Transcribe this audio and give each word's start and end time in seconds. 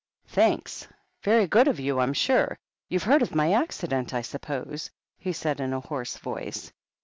"Thanks; 0.25 0.87
very 1.21 1.45
good 1.45 1.67
of 1.67 1.79
you, 1.79 1.99
I'm 1.99 2.13
sure. 2.13 2.57
You've 2.89 3.03
heard 3.03 3.21
of 3.21 3.35
my 3.35 3.53
accident, 3.53 4.15
I 4.15 4.23
suppose?" 4.23 4.89
he 5.19 5.31
said, 5.31 5.59
in 5.59 5.73
a 5.73 5.79
hoarse 5.79 6.17
voice. 6.17 6.71